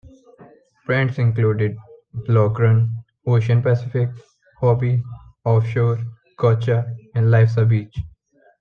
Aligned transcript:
Brands 0.87 1.19
included 1.19 1.77
BlauGrun, 2.27 2.89
Ocean 3.27 3.61
Pacific, 3.61 4.09
Hobie, 4.59 5.03
Off 5.45 5.63
Shore, 5.67 5.99
Gotcha 6.39 6.91
and 7.13 7.29
Life's 7.29 7.57
a 7.57 7.67
Beach. 7.67 7.99